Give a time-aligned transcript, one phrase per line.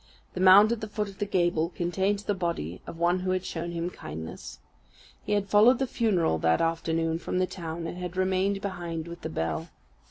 [0.33, 3.45] The mound at the foot of the gable contained the body of one who had
[3.45, 4.57] shown him kindness.
[5.23, 9.21] He had followed the funeral that afternoon from the town, and had remained behind with
[9.21, 9.69] the bell.